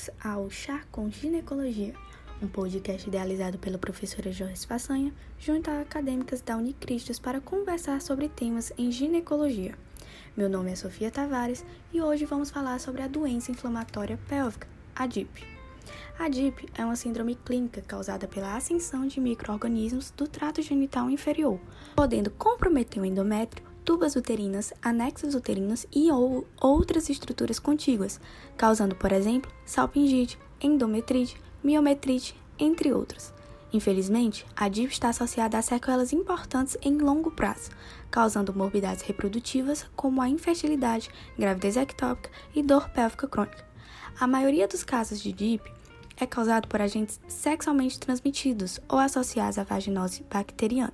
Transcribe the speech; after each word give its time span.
Bem-vindos 0.00 0.10
ao 0.24 0.48
Chá 0.48 0.80
com 0.90 1.10
Ginecologia, 1.10 1.92
um 2.40 2.48
podcast 2.48 3.06
idealizado 3.06 3.58
pela 3.58 3.76
professora 3.76 4.32
Joyce 4.32 4.66
Façanha, 4.66 5.12
junto 5.38 5.70
a 5.70 5.82
acadêmicas 5.82 6.40
da 6.40 6.56
Unicristos 6.56 7.18
para 7.18 7.38
conversar 7.38 8.00
sobre 8.00 8.30
temas 8.30 8.72
em 8.78 8.90
ginecologia. 8.90 9.74
Meu 10.34 10.48
nome 10.48 10.72
é 10.72 10.76
Sofia 10.76 11.10
Tavares 11.10 11.66
e 11.92 12.00
hoje 12.00 12.24
vamos 12.24 12.50
falar 12.50 12.80
sobre 12.80 13.02
a 13.02 13.08
doença 13.08 13.50
inflamatória 13.50 14.18
pélvica, 14.26 14.66
a 14.96 15.06
DIP. 15.06 15.44
A 16.18 16.30
DIP 16.30 16.66
é 16.78 16.84
uma 16.84 16.96
síndrome 16.96 17.34
clínica 17.34 17.82
causada 17.82 18.26
pela 18.26 18.56
ascensão 18.56 19.06
de 19.06 19.20
micro-organismos 19.20 20.10
do 20.12 20.26
trato 20.26 20.62
genital 20.62 21.10
inferior, 21.10 21.60
podendo 21.94 22.30
comprometer 22.30 23.02
o 23.02 23.06
endométrio 23.06 23.69
tubas 23.84 24.16
uterinas, 24.16 24.72
anexos 24.82 25.34
uterinos 25.34 25.86
e 25.92 26.10
ou 26.10 26.46
outras 26.60 27.08
estruturas 27.08 27.58
contíguas, 27.58 28.20
causando, 28.56 28.94
por 28.94 29.12
exemplo, 29.12 29.50
salpingite, 29.64 30.38
endometrite, 30.60 31.40
miometrite, 31.62 32.34
entre 32.58 32.92
outros. 32.92 33.32
Infelizmente, 33.72 34.44
a 34.56 34.68
DIP 34.68 34.90
está 34.92 35.10
associada 35.10 35.56
a 35.56 35.62
sequelas 35.62 36.12
importantes 36.12 36.76
em 36.82 36.98
longo 36.98 37.30
prazo, 37.30 37.70
causando 38.10 38.54
morbidades 38.54 39.02
reprodutivas 39.02 39.86
como 39.94 40.20
a 40.20 40.28
infertilidade, 40.28 41.08
gravidez 41.38 41.76
ectópica 41.76 42.30
e 42.54 42.62
dor 42.62 42.88
pélvica 42.90 43.28
crônica. 43.28 43.64
A 44.18 44.26
maioria 44.26 44.66
dos 44.66 44.82
casos 44.82 45.20
de 45.20 45.32
DIP 45.32 45.62
é 46.16 46.26
causado 46.26 46.68
por 46.68 46.82
agentes 46.82 47.20
sexualmente 47.28 47.98
transmitidos 47.98 48.80
ou 48.88 48.98
associados 48.98 49.56
à 49.56 49.64
vaginose 49.64 50.24
bacteriana. 50.30 50.92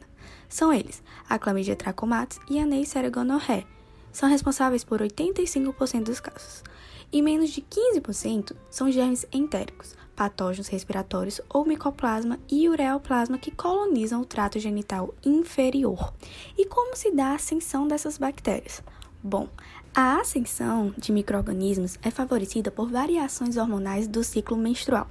São 0.49 0.73
eles 0.73 1.03
a 1.29 1.39
Chlamydia 1.39 1.77
trachomatis 1.77 2.39
e 2.49 2.59
a 2.59 2.67
Neisseria 2.67 3.11
gonorrhoeae. 3.11 3.67
São 4.13 4.29
responsáveis 4.29 4.83
por 4.83 5.01
85% 5.01 6.05
dos 6.05 6.21
casos. 6.21 6.65
E 7.13 7.23
menos 7.23 7.51
de 7.51 7.63
15% 7.63 8.57
são 8.71 8.91
germes 8.91 9.27
entéricos, 9.33 9.95
patógenos 10.17 10.69
respiratórios 10.69 11.41
ou 11.49 11.65
micoplasma 11.65 12.39
e 12.51 12.69
ureoplasma 12.69 13.39
que 13.39 13.51
colonizam 13.51 14.23
o 14.23 14.25
trato 14.25 14.59
genital 14.59 15.15
inferior. 15.25 16.13
E 16.57 16.65
como 16.67 16.97
se 16.97 17.11
dá 17.11 17.29
a 17.29 17.35
ascensão 17.35 17.87
dessas 17.87 18.19
bactérias? 18.19 18.83
Bom, 19.23 19.49
a 19.95 20.21
ascensão 20.21 20.95
de 20.97 21.13
microorganismos 21.13 21.99
é 22.03 22.11
favorecida 22.11 22.71
por 22.71 22.91
variações 22.91 23.57
hormonais 23.57 24.07
do 24.07 24.23
ciclo 24.23 24.57
menstrual. 24.57 25.09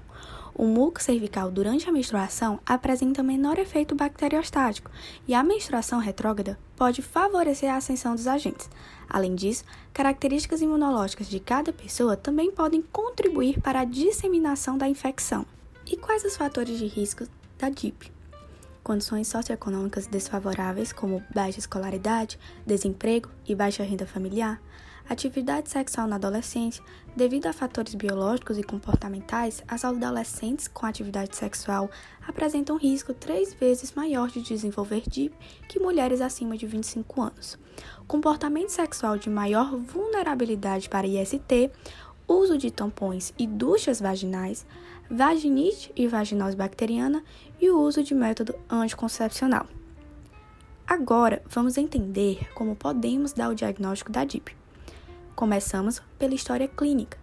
O 0.57 0.65
muco 0.65 1.03
cervical 1.03 1.51
durante 1.51 1.89
a 1.89 1.91
menstruação 1.91 2.61
apresenta 2.65 3.21
menor 3.21 3.59
efeito 3.59 3.93
bacteriostático 3.93 4.89
e 5.27 5.33
a 5.33 5.43
menstruação 5.43 5.99
retrógrada 5.99 6.57
pode 6.77 7.01
favorecer 7.01 7.69
a 7.69 7.75
ascensão 7.75 8.15
dos 8.15 8.25
agentes. 8.25 8.69
Além 9.09 9.35
disso, 9.35 9.65
características 9.93 10.61
imunológicas 10.61 11.27
de 11.27 11.41
cada 11.41 11.73
pessoa 11.73 12.15
também 12.15 12.51
podem 12.51 12.81
contribuir 12.81 13.59
para 13.59 13.81
a 13.81 13.85
disseminação 13.85 14.77
da 14.77 14.87
infecção. 14.87 15.45
E 15.85 15.97
quais 15.97 16.23
os 16.23 16.37
fatores 16.37 16.79
de 16.79 16.85
risco 16.85 17.27
da 17.59 17.69
DIP? 17.69 18.09
Condições 18.81 19.27
socioeconômicas 19.27 20.07
desfavoráveis, 20.07 20.93
como 20.93 21.21
baixa 21.33 21.59
escolaridade, 21.59 22.39
desemprego 22.65 23.29
e 23.45 23.53
baixa 23.53 23.83
renda 23.83 24.07
familiar, 24.07 24.61
Atividade 25.07 25.69
sexual 25.69 26.07
na 26.07 26.15
adolescência. 26.15 26.83
Devido 27.15 27.45
a 27.45 27.53
fatores 27.53 27.93
biológicos 27.93 28.57
e 28.57 28.63
comportamentais, 28.63 29.63
as 29.67 29.85
adolescentes 29.85 30.67
com 30.67 30.83
atividade 30.83 31.35
sexual 31.35 31.91
apresentam 32.27 32.75
risco 32.75 33.13
três 33.13 33.53
vezes 33.53 33.93
maior 33.93 34.29
de 34.29 34.41
desenvolver 34.41 35.03
DIP 35.07 35.31
que 35.67 35.79
mulheres 35.79 36.21
acima 36.21 36.57
de 36.57 36.65
25 36.65 37.21
anos. 37.21 37.59
Comportamento 38.07 38.69
sexual 38.69 39.15
de 39.19 39.29
maior 39.29 39.77
vulnerabilidade 39.77 40.89
para 40.89 41.05
IST, 41.05 41.69
uso 42.27 42.57
de 42.57 42.71
tampões 42.71 43.31
e 43.37 43.45
duchas 43.45 44.01
vaginais, 44.01 44.65
vaginite 45.07 45.91
e 45.95 46.07
vaginose 46.07 46.57
bacteriana 46.57 47.23
e 47.61 47.69
o 47.69 47.79
uso 47.79 48.01
de 48.01 48.15
método 48.15 48.55
anticoncepcional. 48.67 49.67
Agora, 50.87 51.43
vamos 51.47 51.77
entender 51.77 52.51
como 52.55 52.75
podemos 52.75 53.33
dar 53.33 53.49
o 53.49 53.55
diagnóstico 53.55 54.11
da 54.11 54.25
DIP. 54.25 54.55
Começamos 55.35 56.01
pela 56.17 56.33
história 56.33 56.65
clínica. 56.65 57.17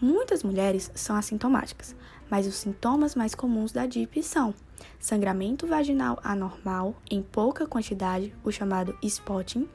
Muitas 0.00 0.44
mulheres 0.44 0.88
são 0.94 1.16
assintomáticas, 1.16 1.96
mas 2.30 2.46
os 2.46 2.54
sintomas 2.54 3.16
mais 3.16 3.34
comuns 3.34 3.72
da 3.72 3.86
DIP 3.86 4.22
são 4.22 4.54
sangramento 5.00 5.66
vaginal 5.66 6.20
anormal 6.22 6.94
em 7.10 7.20
pouca 7.20 7.66
quantidade, 7.66 8.32
o 8.44 8.52
chamado 8.52 8.96
spotting, 9.02 9.68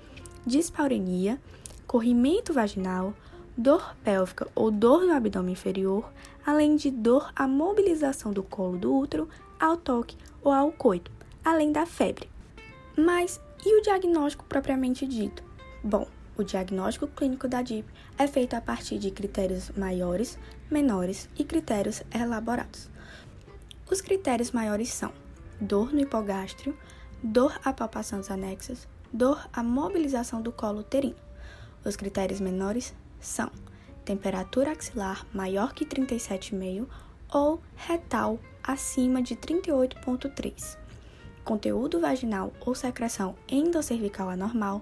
dispaurenia, 0.45 1.37
corrimento 1.85 2.53
vaginal, 2.53 3.13
dor 3.57 3.93
pélvica 4.05 4.47
ou 4.55 4.71
dor 4.71 5.01
no 5.05 5.11
abdômen 5.11 5.51
inferior, 5.51 6.09
além 6.45 6.77
de 6.77 6.89
dor 6.89 7.29
à 7.35 7.45
mobilização 7.45 8.31
do 8.31 8.41
colo 8.41 8.77
do 8.77 8.95
útero, 8.95 9.27
ao 9.59 9.75
toque 9.75 10.17
ou 10.41 10.53
ao 10.53 10.71
coito, 10.71 11.11
além 11.43 11.73
da 11.73 11.85
febre. 11.85 12.29
Mas 12.97 13.41
e 13.65 13.77
o 13.77 13.81
diagnóstico 13.81 14.45
propriamente 14.45 15.05
dito? 15.05 15.43
Bom, 15.83 16.07
o 16.37 16.43
diagnóstico 16.43 17.07
clínico 17.07 17.47
da 17.47 17.61
DIP 17.61 17.87
é 18.17 18.27
feito 18.27 18.55
a 18.55 18.61
partir 18.61 18.97
de 18.97 19.11
critérios 19.11 19.71
maiores, 19.71 20.37
menores 20.69 21.29
e 21.37 21.43
critérios 21.43 22.03
elaborados. 22.13 22.89
Os 23.89 24.01
critérios 24.01 24.51
maiores 24.51 24.89
são 24.89 25.11
dor 25.59 25.93
no 25.93 26.01
hipogástrio, 26.01 26.77
dor 27.23 27.59
à 27.63 27.71
palpação 27.71 28.19
dos 28.19 28.31
anexos, 28.31 28.87
dor 29.11 29.47
à 29.53 29.63
mobilização 29.63 30.41
do 30.41 30.51
colo 30.51 30.79
uterino. 30.79 31.15
Os 31.83 31.95
critérios 31.95 32.39
menores 32.39 32.93
são 33.19 33.51
temperatura 34.03 34.71
axilar 34.71 35.25
maior 35.33 35.73
que 35.73 35.85
37,5 35.85 36.87
ou 37.33 37.61
retal 37.75 38.39
acima 38.63 39.21
de 39.21 39.35
38,3, 39.35 40.77
conteúdo 41.43 41.99
vaginal 41.99 42.51
ou 42.65 42.73
secreção 42.73 43.35
endocervical 43.47 44.29
anormal, 44.29 44.81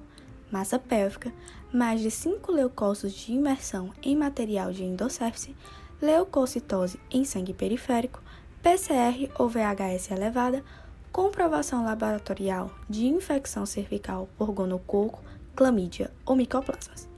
massa 0.53 0.77
pélvica, 0.77 1.33
mais 1.73 1.99
de 1.99 2.11
5 2.11 2.51
leucócitos 2.51 3.11
de 3.13 3.33
imersão 3.33 3.91
em 4.03 4.15
material 4.15 4.71
de 4.71 4.83
endocépse, 4.83 5.55
leucocitose 5.99 6.99
em 7.09 7.25
sangue 7.25 7.55
periférico, 7.55 8.21
PCR 8.61 9.31
ou 9.39 9.49
VHS 9.49 10.11
elevada, 10.11 10.63
comprovação 11.11 11.83
laboratorial 11.83 12.69
de 12.87 13.07
infecção 13.07 13.65
cervical 13.65 14.29
por 14.37 14.51
gonococo, 14.51 15.23
clamídia 15.55 16.11
ou 16.23 16.35
micoplasmas. 16.35 17.09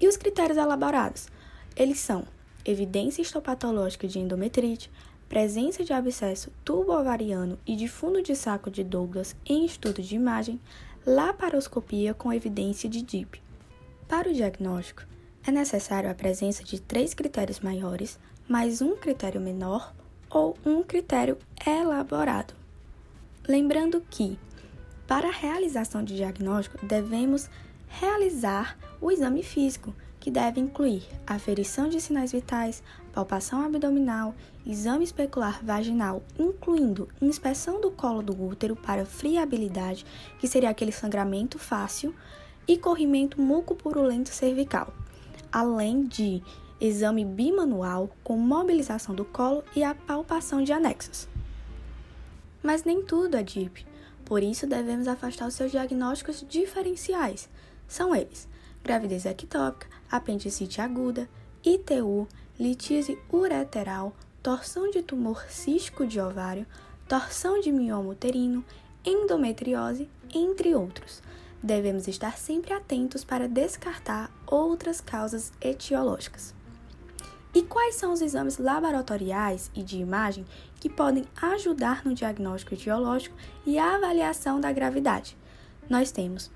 E 0.00 0.08
os 0.08 0.16
critérios 0.16 0.56
elaborados? 0.56 1.28
Eles 1.76 1.98
são 1.98 2.24
evidência 2.64 3.20
histopatológica 3.20 4.08
de 4.08 4.18
endometrite, 4.18 4.90
presença 5.28 5.84
de 5.84 5.92
abscesso 5.92 6.50
tubo-ovariano 6.64 7.58
e 7.66 7.76
de 7.76 7.88
fundo 7.88 8.22
de 8.22 8.34
saco 8.34 8.70
de 8.70 8.82
Douglas 8.82 9.36
em 9.44 9.66
estudo 9.66 10.00
de 10.00 10.14
imagem, 10.14 10.58
laparoscopia 11.06 12.14
com 12.14 12.32
evidência 12.32 12.88
de 12.88 13.02
DIP. 13.02 13.42
Para 14.08 14.30
o 14.30 14.32
diagnóstico, 14.32 15.02
é 15.46 15.50
necessário 15.50 16.10
a 16.10 16.14
presença 16.14 16.64
de 16.64 16.80
três 16.80 17.12
critérios 17.12 17.60
maiores, 17.60 18.18
mais 18.48 18.80
um 18.80 18.96
critério 18.96 19.40
menor 19.40 19.94
ou 20.30 20.56
um 20.64 20.82
critério 20.82 21.36
elaborado. 21.66 22.54
Lembrando 23.46 24.02
que, 24.08 24.38
para 25.06 25.28
a 25.28 25.32
realização 25.32 26.02
de 26.02 26.16
diagnóstico, 26.16 26.84
devemos 26.86 27.50
realizar 27.88 28.78
o 29.00 29.10
exame 29.10 29.42
físico, 29.42 29.94
que 30.24 30.30
deve 30.30 30.58
incluir 30.58 31.06
aferição 31.26 31.86
de 31.86 32.00
sinais 32.00 32.32
vitais, 32.32 32.82
palpação 33.12 33.60
abdominal, 33.60 34.34
exame 34.64 35.04
especular 35.04 35.62
vaginal, 35.62 36.22
incluindo 36.38 37.10
inspeção 37.20 37.78
do 37.78 37.90
colo 37.90 38.22
do 38.22 38.32
útero 38.42 38.74
para 38.74 39.04
friabilidade, 39.04 40.06
que 40.38 40.48
seria 40.48 40.70
aquele 40.70 40.92
sangramento 40.92 41.58
fácil, 41.58 42.14
e 42.66 42.78
corrimento 42.78 43.38
mucopurulento 43.38 44.30
cervical, 44.30 44.94
além 45.52 46.04
de 46.04 46.42
exame 46.80 47.22
bimanual 47.22 48.08
com 48.24 48.38
mobilização 48.38 49.14
do 49.14 49.26
colo 49.26 49.62
e 49.76 49.84
a 49.84 49.94
palpação 49.94 50.64
de 50.64 50.72
anexos. 50.72 51.28
Mas 52.62 52.82
nem 52.82 53.02
tudo 53.02 53.36
é 53.36 53.42
DIP, 53.42 53.86
por 54.24 54.42
isso 54.42 54.66
devemos 54.66 55.06
afastar 55.06 55.48
os 55.48 55.54
seus 55.54 55.70
diagnósticos 55.70 56.42
diferenciais. 56.48 57.46
São 57.86 58.16
eles: 58.16 58.48
gravidez 58.82 59.26
ectópica, 59.26 59.86
apendicite 60.16 60.80
aguda, 60.80 61.28
ITU, 61.64 62.28
litíase 62.58 63.18
ureteral, 63.32 64.14
torção 64.42 64.90
de 64.90 65.02
tumor 65.02 65.44
cístico 65.48 66.06
de 66.06 66.20
ovário, 66.20 66.66
torção 67.08 67.60
de 67.60 67.72
mioma 67.72 68.10
uterino, 68.10 68.64
endometriose, 69.04 70.08
entre 70.32 70.74
outros. 70.74 71.20
Devemos 71.60 72.06
estar 72.06 72.36
sempre 72.36 72.72
atentos 72.72 73.24
para 73.24 73.48
descartar 73.48 74.30
outras 74.46 75.00
causas 75.00 75.52
etiológicas. 75.60 76.54
E 77.52 77.62
quais 77.62 77.94
são 77.94 78.12
os 78.12 78.20
exames 78.20 78.58
laboratoriais 78.58 79.70
e 79.74 79.82
de 79.82 79.96
imagem 79.98 80.44
que 80.78 80.88
podem 80.88 81.24
ajudar 81.40 82.04
no 82.04 82.14
diagnóstico 82.14 82.74
etiológico 82.74 83.36
e 83.64 83.78
a 83.78 83.96
avaliação 83.96 84.60
da 84.60 84.72
gravidade? 84.72 85.36
Nós 85.88 86.12
temos 86.12 86.50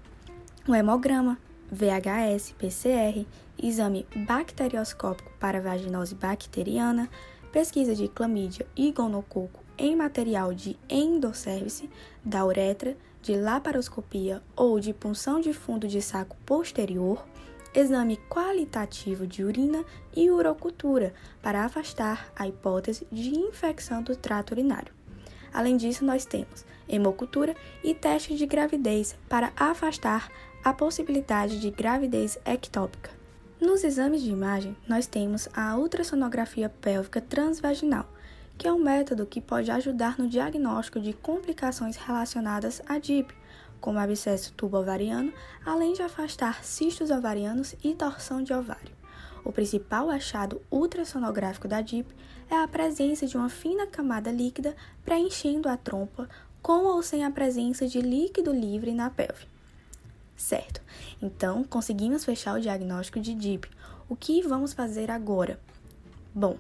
o 0.67 0.75
hemograma, 0.75 1.39
VHS, 1.71 2.55
PCR, 2.59 3.27
exame 3.63 4.07
bacterioscópico 4.27 5.31
para 5.39 5.61
vaginose 5.61 6.15
bacteriana, 6.15 7.09
pesquisa 7.53 7.95
de 7.95 8.09
clamídia 8.09 8.67
e 8.77 8.91
gonococo 8.91 9.63
em 9.77 9.95
material 9.95 10.53
de 10.53 10.77
endosservice, 10.89 11.89
da 12.25 12.45
uretra, 12.45 12.97
de 13.23 13.37
laparoscopia 13.37 14.43
ou 14.57 14.81
de 14.81 14.93
punção 14.93 15.41
de 15.41 15.53
fundo 15.53 15.87
de 15.87 16.01
saco 16.01 16.37
posterior, 16.47 17.25
exame 17.75 18.17
qualitativo 18.29 19.27
de 19.27 19.45
urina 19.45 19.85
e 20.17 20.31
urocultura 20.31 21.13
para 21.43 21.65
afastar 21.65 22.33
a 22.35 22.49
hipótese 22.49 23.07
de 23.13 23.31
infecção 23.31 24.03
do 24.03 24.17
trato 24.17 24.53
urinário. 24.53 24.93
Além 25.53 25.77
disso, 25.77 26.05
nós 26.05 26.25
temos 26.25 26.65
hemocultura 26.89 27.55
e 27.83 27.95
teste 27.95 28.35
de 28.35 28.47
gravidez 28.47 29.17
para 29.29 29.53
afastar 29.57 30.31
a 30.69 30.73
possibilidade 30.75 31.59
de 31.59 31.71
gravidez 31.71 32.39
ectópica. 32.45 33.11
Nos 33.59 33.83
exames 33.83 34.21
de 34.21 34.31
imagem, 34.31 34.77
nós 34.87 35.07
temos 35.07 35.49
a 35.55 35.75
ultrassonografia 35.79 36.69
pélvica 36.69 37.23
transvaginal, 37.23 38.07
que 38.59 38.69
é 38.69 38.73
um 38.73 38.79
método 38.79 39.25
que 39.25 39.41
pode 39.41 39.71
ajudar 39.71 40.19
no 40.19 40.29
diagnóstico 40.29 41.01
de 41.01 41.15
complicações 41.15 41.97
relacionadas 41.97 42.83
à 42.87 42.99
DIP, 42.99 43.35
como 43.81 43.99
abscesso 43.99 44.53
tubo-ovariano, 44.53 45.33
além 45.65 45.95
de 45.95 46.03
afastar 46.03 46.63
cistos 46.63 47.11
ovarianos 47.11 47.75
e 47.83 47.95
torção 47.95 48.43
de 48.43 48.53
ovário. 48.53 48.93
O 49.43 49.51
principal 49.51 50.11
achado 50.11 50.61
ultrassonográfico 50.71 51.67
da 51.67 51.81
DIP 51.81 52.15
é 52.51 52.57
a 52.57 52.69
presença 52.69 53.27
de 53.27 53.39
uma 53.39 53.49
fina 53.49 53.87
camada 53.87 54.31
líquida 54.31 54.77
preenchendo 55.03 55.67
a 55.67 55.79
trompa, 55.79 56.29
com 56.61 56.85
ou 56.85 57.03
sem 57.03 57.25
a 57.25 57.31
presença 57.31 57.89
de 57.89 58.03
líquido 58.03 58.53
livre 58.53 58.93
na 58.93 59.09
pelve. 59.09 59.47
Certo, 60.39 60.81
então 61.21 61.65
conseguimos 61.65 62.25
fechar 62.25 62.55
o 62.55 62.61
diagnóstico 62.61 63.19
de 63.19 63.35
DIP. 63.35 63.69
O 64.09 64.15
que 64.15 64.41
vamos 64.41 64.73
fazer 64.73 65.11
agora? 65.11 65.59
Bom, 66.33 66.57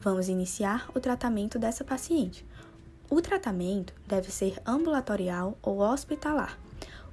vamos 0.00 0.28
iniciar 0.28 0.88
o 0.94 1.00
tratamento 1.00 1.58
dessa 1.58 1.82
paciente. 1.82 2.46
O 3.10 3.20
tratamento 3.20 3.92
deve 4.06 4.30
ser 4.30 4.62
ambulatorial 4.64 5.58
ou 5.60 5.80
hospitalar. 5.80 6.56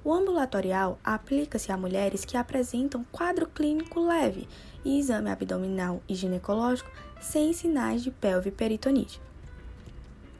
O 0.04 0.14
ambulatorial 0.14 1.00
aplica-se 1.02 1.72
a 1.72 1.76
mulheres 1.76 2.24
que 2.24 2.36
apresentam 2.36 3.04
quadro 3.10 3.48
clínico 3.48 4.06
leve 4.06 4.48
e 4.84 5.00
exame 5.00 5.30
abdominal 5.30 6.00
e 6.08 6.14
ginecológico 6.14 6.90
sem 7.20 7.52
sinais 7.52 8.04
de 8.04 8.12
pelve 8.12 8.52
peritonite. 8.52 9.20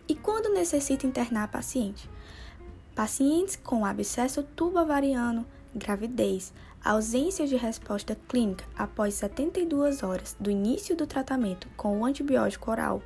E 0.07 0.15
quando 0.15 0.55
necessita 0.55 1.05
internar 1.05 1.45
a 1.45 1.49
paciente? 1.49 2.09
Pacientes 2.95 3.57
com 3.57 3.85
abscesso 3.85 4.45
tubovariano, 4.45 5.45
gravidez, 5.75 6.53
ausência 6.85 7.47
de 7.47 7.57
resposta 7.57 8.17
clínica 8.29 8.65
após 8.77 9.15
72 9.15 10.03
horas 10.03 10.37
do 10.39 10.51
início 10.51 10.97
do 10.97 11.07
tratamento 11.07 11.69
com 11.77 12.01
o 12.01 12.05
antibiótico 12.05 12.71
oral 12.71 13.03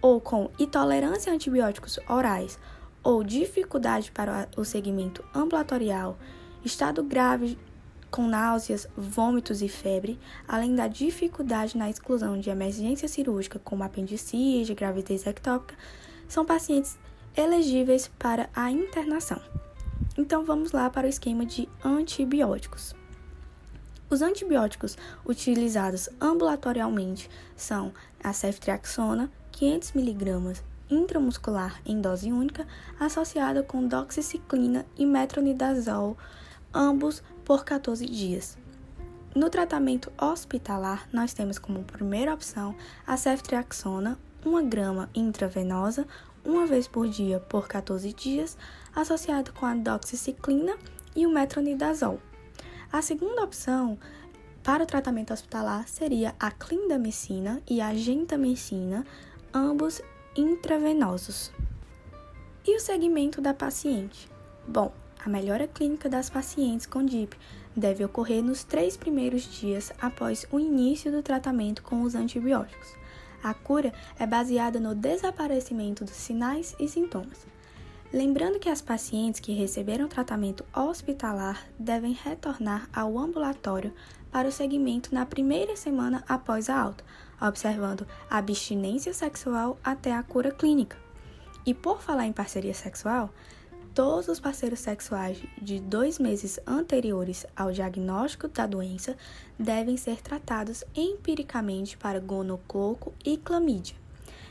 ou 0.00 0.20
com 0.20 0.50
intolerância 0.58 1.30
a 1.30 1.34
antibióticos 1.34 1.98
orais 2.08 2.58
ou 3.02 3.24
dificuldade 3.24 4.10
para 4.12 4.48
o 4.56 4.64
segmento 4.64 5.24
ambulatorial, 5.34 6.18
estado 6.64 7.02
grave 7.02 7.58
com 8.10 8.26
náuseas, 8.26 8.88
vômitos 8.96 9.62
e 9.62 9.68
febre, 9.68 10.18
além 10.46 10.74
da 10.74 10.88
dificuldade 10.88 11.78
na 11.78 11.88
exclusão 11.88 12.38
de 12.38 12.50
emergência 12.50 13.08
cirúrgica 13.08 13.58
como 13.58 13.84
apendicite, 13.84 14.74
gravidez 14.74 15.26
ectópica, 15.26 15.76
são 16.28 16.44
pacientes 16.44 16.98
elegíveis 17.36 18.10
para 18.18 18.50
a 18.54 18.70
internação. 18.70 19.40
Então 20.20 20.44
vamos 20.44 20.72
lá 20.72 20.90
para 20.90 21.06
o 21.06 21.08
esquema 21.08 21.46
de 21.46 21.66
antibióticos. 21.82 22.94
Os 24.10 24.20
antibióticos 24.20 24.98
utilizados 25.24 26.10
ambulatorialmente 26.20 27.30
são 27.56 27.90
a 28.22 28.30
ceftriaxona, 28.34 29.32
500 29.50 29.96
mg 29.96 30.62
intramuscular 30.90 31.80
em 31.86 32.02
dose 32.02 32.30
única, 32.30 32.66
associada 32.98 33.62
com 33.62 33.88
doxiciclina 33.88 34.84
e 34.98 35.06
metronidazol, 35.06 36.18
ambos 36.74 37.22
por 37.42 37.64
14 37.64 38.04
dias. 38.04 38.58
No 39.34 39.48
tratamento 39.48 40.12
hospitalar, 40.20 41.08
nós 41.10 41.32
temos 41.32 41.58
como 41.58 41.82
primeira 41.82 42.34
opção 42.34 42.76
a 43.06 43.16
ceftriaxona, 43.16 44.18
1 44.44 44.68
grama 44.68 45.08
intravenosa, 45.14 46.06
uma 46.44 46.66
vez 46.66 46.86
por 46.86 47.08
dia 47.08 47.40
por 47.40 47.68
14 47.68 48.12
dias, 48.12 48.58
associado 48.94 49.52
com 49.52 49.66
a 49.66 49.74
doxiciclina 49.74 50.76
e 51.14 51.26
o 51.26 51.30
metronidazol. 51.30 52.20
A 52.92 53.02
segunda 53.02 53.42
opção 53.42 53.98
para 54.62 54.82
o 54.82 54.86
tratamento 54.86 55.32
hospitalar 55.32 55.88
seria 55.88 56.34
a 56.38 56.50
clindamicina 56.50 57.62
e 57.68 57.80
a 57.80 57.94
gentamicina, 57.94 59.06
ambos 59.54 60.02
intravenosos. 60.36 61.50
E 62.66 62.76
o 62.76 62.80
segmento 62.80 63.40
da 63.40 63.54
paciente? 63.54 64.28
Bom, 64.68 64.92
a 65.24 65.28
melhora 65.28 65.66
clínica 65.66 66.08
das 66.08 66.28
pacientes 66.28 66.86
com 66.86 67.04
DIP 67.04 67.36
deve 67.74 68.04
ocorrer 68.04 68.42
nos 68.42 68.64
três 68.64 68.96
primeiros 68.96 69.42
dias 69.42 69.92
após 70.00 70.46
o 70.50 70.58
início 70.58 71.10
do 71.10 71.22
tratamento 71.22 71.82
com 71.82 72.02
os 72.02 72.14
antibióticos. 72.14 72.94
A 73.42 73.54
cura 73.54 73.92
é 74.18 74.26
baseada 74.26 74.78
no 74.78 74.94
desaparecimento 74.94 76.04
dos 76.04 76.14
sinais 76.14 76.76
e 76.78 76.86
sintomas. 76.86 77.46
Lembrando 78.12 78.58
que 78.58 78.68
as 78.68 78.82
pacientes 78.82 79.40
que 79.40 79.52
receberam 79.52 80.08
tratamento 80.08 80.64
hospitalar 80.74 81.64
devem 81.78 82.12
retornar 82.12 82.88
ao 82.92 83.16
ambulatório 83.16 83.94
para 84.32 84.48
o 84.48 84.52
segmento 84.52 85.14
na 85.14 85.24
primeira 85.24 85.76
semana 85.76 86.24
após 86.28 86.68
a 86.68 86.76
alta, 86.76 87.04
observando 87.40 88.04
abstinência 88.28 89.14
sexual 89.14 89.78
até 89.84 90.12
a 90.12 90.24
cura 90.24 90.50
clínica. 90.50 90.96
E 91.64 91.72
por 91.72 92.02
falar 92.02 92.26
em 92.26 92.32
parceria 92.32 92.74
sexual, 92.74 93.30
todos 93.94 94.26
os 94.26 94.40
parceiros 94.40 94.80
sexuais 94.80 95.40
de 95.62 95.78
dois 95.78 96.18
meses 96.18 96.58
anteriores 96.66 97.46
ao 97.54 97.70
diagnóstico 97.70 98.48
da 98.48 98.66
doença 98.66 99.16
devem 99.56 99.96
ser 99.96 100.20
tratados 100.20 100.82
empiricamente 100.96 101.96
para 101.96 102.18
gonococo 102.18 103.14
e 103.24 103.36
clamídia. 103.36 103.94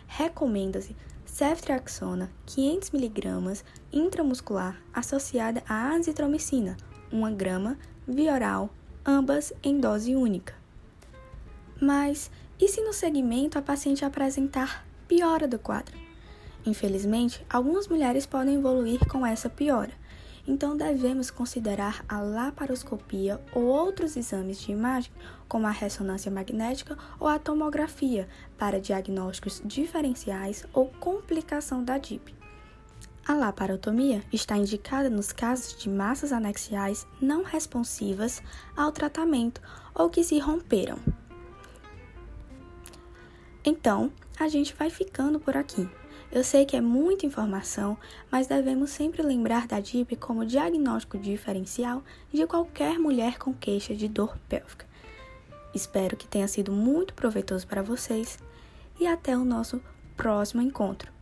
Recomenda-se 0.08 0.96
ceftriaxona 1.32 2.30
500mg 2.48 3.64
intramuscular 3.94 4.82
associada 4.94 5.64
à 5.68 5.92
azitromicina, 5.94 6.76
1 7.14 7.36
grama 7.36 7.78
via 8.08 8.34
oral, 8.34 8.70
ambas 9.06 9.54
em 9.64 9.80
dose 9.80 10.16
única. 10.16 10.54
Mas 11.80 12.30
e 12.60 12.68
se 12.68 12.82
no 12.82 12.92
segmento 12.92 13.58
a 13.58 13.62
paciente 13.62 14.04
apresentar 14.04 14.86
piora 15.08 15.48
do 15.48 15.58
quadro? 15.58 15.98
Infelizmente, 16.66 17.46
algumas 17.50 17.88
mulheres 17.88 18.26
podem 18.26 18.56
evoluir 18.56 19.00
com 19.08 19.26
essa 19.26 19.50
piora, 19.50 19.94
então 20.50 20.76
devemos 20.76 21.30
considerar 21.30 22.04
a 22.10 22.20
laparoscopia 22.20 23.40
ou 23.54 23.66
outros 23.66 24.18
exames 24.18 24.60
de 24.60 24.72
imagem, 24.72 25.12
como 25.48 25.68
a 25.68 25.70
ressonância 25.70 26.32
magnética 26.32 26.98
ou 27.20 27.28
a 27.28 27.38
tomografia, 27.38 28.28
para 28.58 28.82
diagnósticos 28.82 29.62
diferenciais 29.64 30.66
ou 30.74 30.88
complicação 30.88 31.84
da 31.84 32.00
DIP. 32.00 32.34
A 33.28 33.36
laparotomia 33.36 34.24
está 34.34 34.58
indicada 34.58 35.08
nos 35.08 35.32
casos 35.32 35.78
de 35.78 35.88
massas 35.88 36.34
anexiais 36.34 37.06
não 37.22 37.44
responsivas 37.44 38.42
ao 38.76 38.92
tratamento 38.92 39.62
ou 39.94 40.10
que 40.10 40.24
se 40.24 40.40
romperam. 40.40 40.98
Então, 43.64 44.12
a 44.40 44.48
gente 44.48 44.74
vai 44.74 44.90
ficando 44.90 45.40
por 45.40 45.56
aqui. 45.56 45.88
Eu 46.32 46.44
sei 46.44 46.64
que 46.64 46.76
é 46.76 46.82
muita 46.82 47.26
informação, 47.26 47.98
mas 48.32 48.46
devemos 48.46 48.92
sempre 48.92 49.24
lembrar 49.24 49.66
da 49.66 49.80
DIP 49.80 50.16
como 50.16 50.46
diagnóstico 50.46 51.18
diferencial 51.18 52.04
de 52.32 52.46
qualquer 52.46 53.00
mulher 53.00 53.40
com 53.40 53.52
queixa 53.52 53.96
de 53.96 54.08
dor 54.08 54.38
pélvica. 54.48 54.86
Espero 55.74 56.16
que 56.16 56.28
tenha 56.28 56.48
sido 56.48 56.72
muito 56.72 57.16
proveitoso 57.16 57.66
para 57.66 57.82
vocês 57.82 58.38
e 59.00 59.08
até 59.08 59.36
o 59.36 59.44
nosso 59.44 59.82
próximo 60.16 60.62
encontro. 60.62 61.19